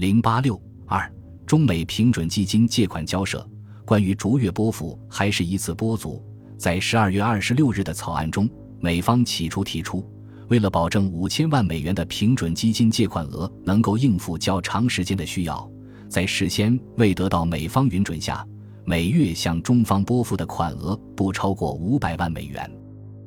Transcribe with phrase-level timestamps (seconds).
[0.00, 1.12] 零八六二
[1.46, 3.46] 中美平准基金借款交涉
[3.84, 6.24] 关于逐月拨付还是一次拨足，
[6.56, 8.48] 在十二月二十六日的草案中，
[8.80, 10.02] 美方起初提出，
[10.48, 15.70] 为了保证五千万美元的平准基金借款额能够应付较长时间的需要，
[16.08, 18.42] 在事先未得到美方允准下，
[18.86, 22.72] 每月向中方拨付的款额不超过五百万美元。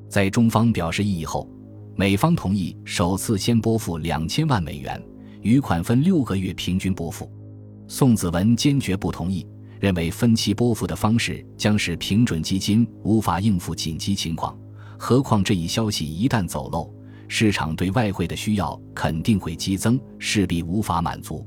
[0.10, 1.48] 在中方表示异议后，
[1.96, 5.00] 美方同意首次先拨付两千万美元，
[5.44, 7.32] 余款分六个月平均拨付。
[7.88, 9.46] 宋子文坚决不同意，
[9.80, 14.58] 认为分期拨付的方式将使平准基金无法应付紧急情况。
[14.98, 16.92] 何况这一消息一旦走漏，
[17.28, 21.46] 市场对外汇的需要肯定会激增，势必无法满足。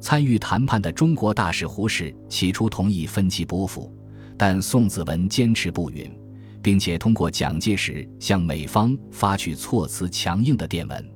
[0.00, 3.92] 参与谈判的中国大使胡适起初同意分期拨付，
[4.36, 6.10] 但宋子文坚持不允。
[6.60, 11.10] 并且通过蒋介石向美方发去措辞强硬的电文。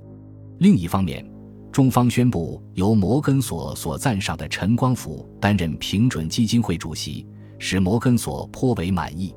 [0.61, 1.29] 另一方面，
[1.73, 7.27] 中方宣布由摩根索所赞赏的陈光甫担任平准基金会主席，
[7.59, 9.35] 使摩根索颇为满意。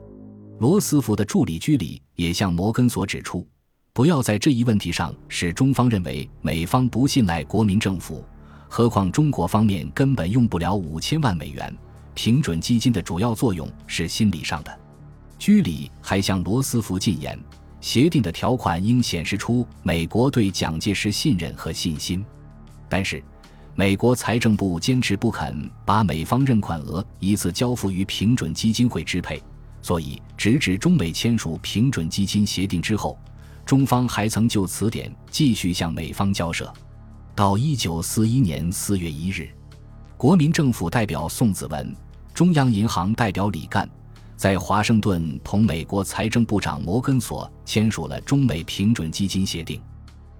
[0.59, 3.47] 罗斯福的助理居里也向摩根索指出，
[3.93, 8.21] 不要在这一问题上使中方认为美方不信赖国民政府。
[8.67, 11.73] 何况中国方面根本用不了五千万美元，
[12.15, 14.79] 平准基金的主要作用是心理上的。
[15.39, 17.39] 居里还向罗斯福进言，
[17.85, 22.25] 协定的条款应显示出美国对蒋介石信任和信心。
[22.89, 23.23] 但是，
[23.75, 29.39] 美国财政部坚持不肯把美方认款额一次交付于平准基金会支配，
[29.83, 33.19] 所以直至中美签署平准基金协定之后，
[33.63, 36.73] 中方还曾就此点继续向美方交涉。
[37.35, 39.47] 到一九四一年四月一日，
[40.17, 41.95] 国民政府代表宋子文，
[42.33, 43.87] 中央银行代表李干。
[44.35, 49.81] 在华盛顿同美国财政部长摩根索签署了中美平准基金协定。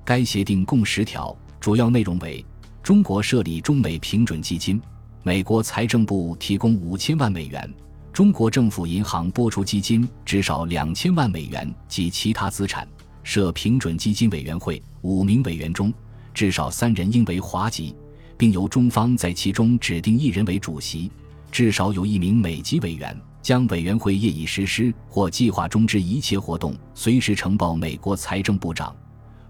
[0.04, 2.46] 该协定共十条，主要内容为：
[2.84, 4.80] 中国设立中美平准基金，
[5.24, 7.74] 美国财政部提供五千万美元，
[8.12, 12.88] 中国政府银行拨出基金至少两千万美元及其他资产，
[13.24, 15.92] 设平准基金委员会，五名委员中
[16.34, 17.96] 至少三人应为华籍，
[18.38, 21.10] 并由中方在其中指定一人为主席，
[21.50, 23.18] 至少有一名美籍委员。
[23.46, 28.92] 将委员会业已实施或计划中之一切活动随时呈报美国财政部长。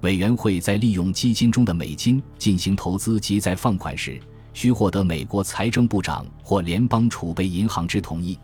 [0.01, 4.19] 委员会在利用基金中的美金进行投资及在放款时，
[4.53, 8.37] 需获得美国财政部长或联邦储备银行之同意。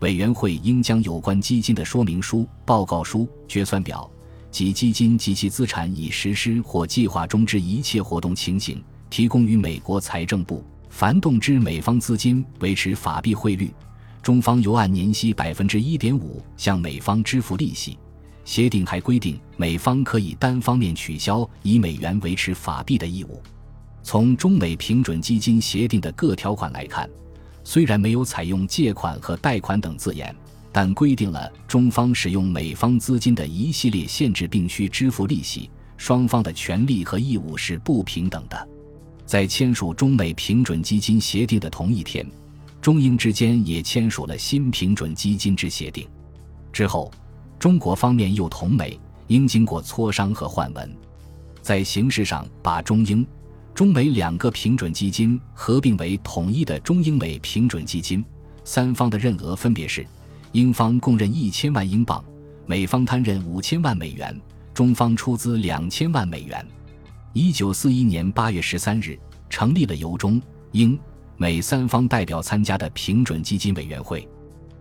[0.00, 4.10] 委员会应将有关基金的说明书、报告书、决算表
[4.50, 10.62] 及基金及其资产已实施或计划中之一切活动情形提供于美国财政部。
[10.90, 13.72] 凡动之美方资金维持法币汇率。
[14.22, 17.98] 中方由按年息百分之一点五向美方支付利息。
[18.44, 23.42] 协定还规定，美方可以单方面取消以美元维持法币的义务。
[24.02, 27.08] 从中美平准基金协定的各条款来看，
[27.62, 30.34] 虽然没有采用借款和贷款等字眼，
[30.72, 35.68] 但规定了中方使用美方资金的一系列限制，并需支付利息。
[35.98, 38.68] 双方的权利和义务是不平等的。
[39.26, 42.26] 在签署中美平准基金协定的同一天。
[42.80, 46.08] 中英之间也签署了新平准基金之协定，
[46.72, 47.10] 之后，
[47.58, 50.96] 中国方面又同美、英经过磋商和换文，
[51.60, 53.26] 在形式上把中英、
[53.74, 58.24] 中美两个平准基金合并为统一的中英美平准基金，
[58.64, 60.06] 三方的认额分别是：
[60.52, 62.24] 英方共认一千万英镑，
[62.64, 64.40] 美方摊认五千万美元，
[64.72, 66.64] 中方出资两千万美元。
[67.32, 69.18] 一九四一年八月十三日，
[69.50, 70.40] 成立了由中
[70.72, 70.98] 英。
[71.40, 74.28] 美三方代表参加的平准基金委员会。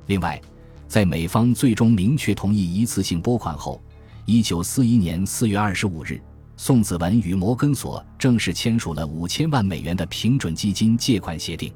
[0.08, 0.42] 另外，
[0.88, 3.80] 在美方最终明确同意一次性拨款后，
[4.26, 6.20] 一九四一年四月二十五日，
[6.56, 11.72] 宋子文与摩根索正式签署了五千万美元的平准基金借款协定。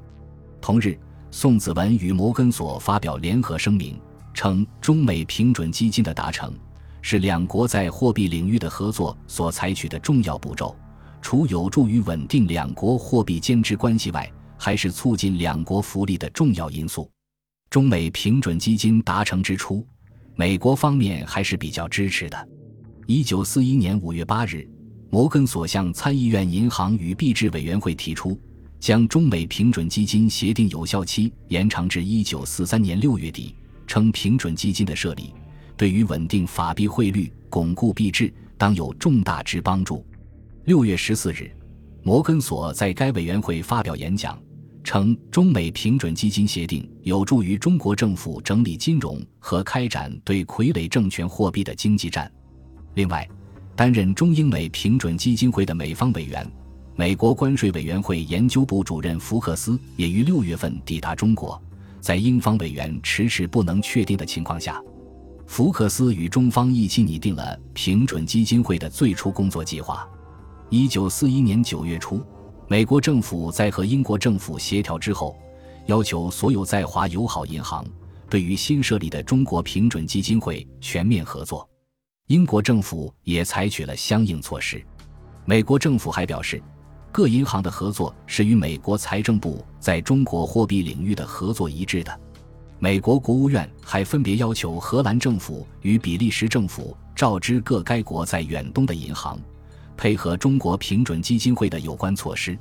[0.59, 0.98] 同日，
[1.30, 4.02] 宋子文与摩根索发表联合声明，
[4.34, 6.52] 称中美平准基金的达成
[7.03, 10.75] 是两国在货币领域的合作所采取的重要步骤，
[11.22, 14.28] 除有助于稳定两国货币间之关系外。
[14.64, 17.10] 还是促进两国福利的重要因素。
[17.72, 19.84] 中美平准基金达成之初，
[20.36, 22.50] 美国方面还是比较支持的。
[23.08, 24.69] 一九四一年五月八日，
[25.10, 28.40] 摩根索向参议院银行与币制委员会提出，
[28.80, 33.56] 将中美平准基金协定有效期延长至一九四三年六月底，
[33.88, 35.34] 称平准基金的设立
[35.75, 40.06] 对于稳定法币汇率、巩固币制当有重大之帮助。
[40.66, 41.52] 六月十四日，
[42.04, 44.40] 摩根索在该委员会发表演讲。
[44.83, 52.31] 称中美平准基金协定有助于中国政府整理金融和开展对傀儡政权货币的经济战。
[52.95, 53.28] 另外，
[53.75, 56.45] 担任中英美平准基金会的美方委员
[56.95, 61.60] 美国关税委员会研究部主任福克斯也于六月份抵达中国，
[62.00, 64.81] 在英方委员迟迟不能确定的情况下，
[65.48, 70.07] 福克斯与中方一起拟定了平准基金会的最初工作计划。
[70.69, 72.22] 一九四一年九月初，
[72.71, 75.38] 美国政府在和英国政府协调之后，
[75.88, 77.85] 要求所有在华友好银行
[78.29, 81.69] 对于新设立的中国平准基金会全面合作。
[82.27, 84.81] 英国政府也采取了相应措施。
[85.44, 86.63] 美国政府还表示，
[87.12, 92.19] 各银行的合作是与美国财政部在中国货币领域的合作一致的。
[92.79, 99.38] 美国国务院还分别要求荷兰政府与比利时政府告知各该国在远东的银行，
[100.01, 102.57] 配合中国平准基金会的有关措施。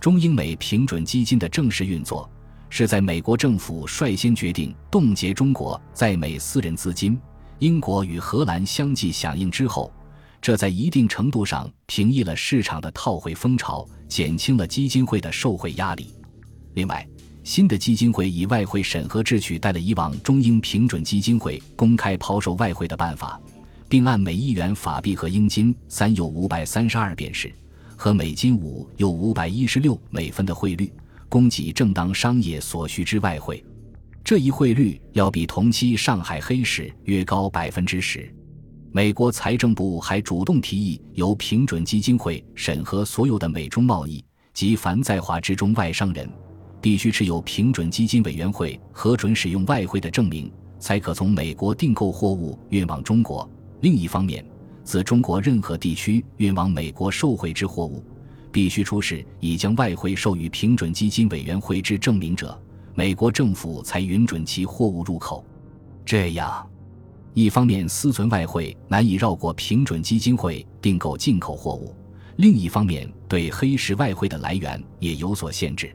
[0.00, 2.28] 中英美平准基金的正式运作，
[2.68, 7.16] 是在美国政府率先决定冻结中国在美私人资金，
[7.60, 9.92] 英国与荷兰相继响应之后。
[10.40, 16.12] 这在一定程度上平抑了市场的套汇风潮，减轻了基金会的受贿压力。
[16.74, 17.06] 另外，
[17.44, 23.40] 新的基金会以外汇审核制取代了以往中英平准基金会公开抛售外汇的办法，
[23.92, 27.52] 并按每亿元法币和英金三又五百三十二便士，
[27.94, 30.90] 和美金五又五百一十六美分的汇率，
[31.28, 33.62] 供给正当商业所需之外汇。
[34.24, 38.34] 这一汇率要比同期上海黑市约高百分之十。
[38.92, 44.24] 美国财政部还主动提议由平准基金会审核所有的美中贸易，
[44.54, 46.26] 及凡在华之中外商人，
[46.80, 53.46] 必须持有平准基金委员会核准使用外汇的证明，才可从美国订购货物运往中国。
[53.82, 54.44] 另一方面，
[54.84, 58.00] 自中国任何地区运往美国受贿之货物，
[58.52, 62.56] 必须出示已将外汇授予平准基金委员会之证明者，
[62.94, 65.44] 美国政府才允准其货物入口。
[66.04, 66.64] 这样。
[67.34, 71.92] 一方面，私存外汇难以绕过平准基金会订购进口货物；
[72.36, 75.92] 另一方面，对黑市外汇的来源也有所限制。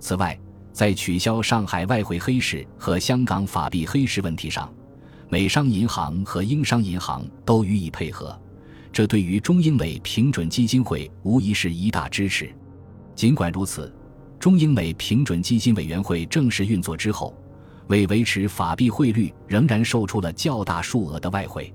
[0.00, 0.38] 此外，
[0.72, 4.72] 在取消上海外汇黑市和香港法币黑市问题上，
[5.28, 8.38] 美商银行和英商银行都予以配合，
[8.92, 12.50] 这对于中英美平准基金会无疑是一大支持。
[13.14, 13.92] 尽管如此，
[14.38, 17.36] 中英美平准基金委员会正式运作之后。
[17.88, 21.72] 为维持法币汇率，仍然售出了较大数额的外汇。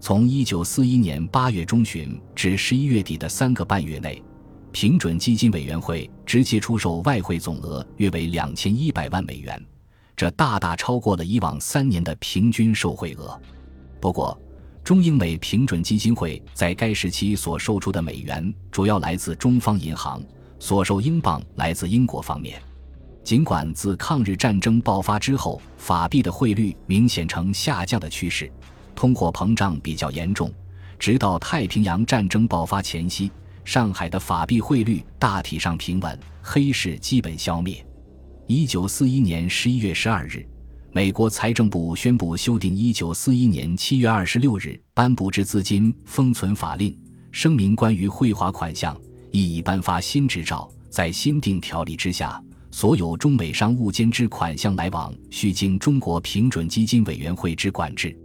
[0.00, 4.22] 从一九四一年八月中旬至十一月底的三个半月内，
[4.70, 9.58] 平准基金委员会直接出售外汇总额约为两千一百万美元，
[10.16, 13.38] 这大大超过了以往三年的平均受贿额。
[14.00, 14.36] 不过，
[14.82, 20.22] 中英美平准基金会在该时期所售出的美元主要来自中方银行，
[20.58, 22.62] 所售英镑来自英国方面。
[23.22, 28.50] 尽管自抗日战争爆发之后，法币的汇率明显呈下降的趋势，
[28.94, 30.50] 通货膨胀比较严重，
[30.98, 33.30] 直到太平洋战争爆发前夕，
[33.64, 37.85] 上海的法币汇率大体上平稳，黑市基本消灭。
[38.48, 40.46] 一九四一年十一月十二日，
[40.92, 46.96] 美国财政部宣布修订一九四一年七月二十六日颁布之资金封存法令，
[47.32, 48.96] 声明关于汇划款项
[49.32, 52.40] 亦已颁发新执照，在新定条例之下。
[52.70, 58.16] 所有中美商务间之款项来往，需经中国平准基金委员会之管制。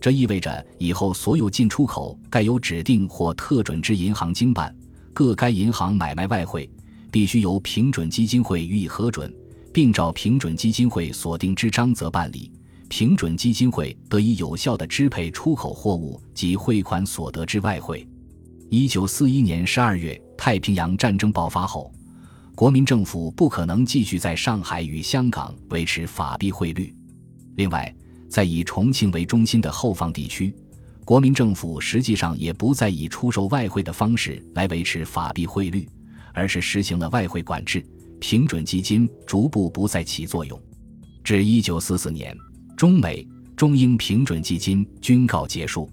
[0.00, 4.74] 这意味着以后所有进出口该由指定或特准之银行经办，
[5.12, 6.68] 各该银行买卖外汇
[7.12, 9.32] 必须由平准基金会予以核准，
[9.72, 12.50] 并照平准基金会所定之章则办理。
[12.88, 18.06] 平准基金会得以有效地支配出口货物及汇款所得之外汇。
[18.68, 21.92] 一九四一年十二月，太平洋战争爆发后。
[22.56, 26.94] 国民政府不可能继续在上海与香港维持法币汇率。
[27.56, 27.94] 另外，
[28.28, 30.54] 在以重庆为中心的后方地区，
[31.04, 35.88] 国民政府实际上也不再以出售外汇的方式来维持法币汇率，
[36.34, 37.82] 而是实行了外汇管制，
[38.20, 40.60] 平准基金逐步不再起作用。
[41.24, 42.36] 至一九四四年，
[42.76, 45.90] 中美、中英平准基金均告结束。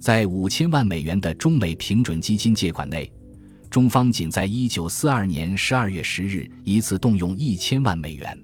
[0.00, 3.10] 在五千万美元的中美平准基金借款内。
[3.70, 8.38] 中方仅在一九四二年十二月十日一次动用一千万美元。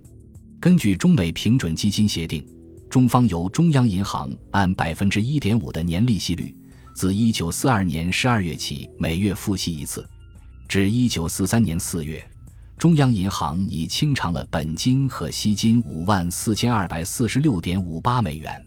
[0.58, 2.42] 根据中美平准基金协定，
[2.88, 6.54] 中方由中央银行按百分之一点五的年利息率，
[6.94, 10.08] 自一九四二年十二月起每月付息一次，
[10.66, 12.24] 至一九四三年四月，
[12.78, 18.64] 中央银行已清偿了本金和息金五万四千二百四十六点五八美元。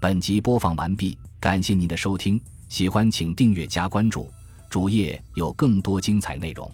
[0.00, 2.40] 本集播放完毕，感谢您的收听。
[2.68, 4.28] 喜欢请订阅加关注，
[4.68, 6.68] 主页有更多精彩内容。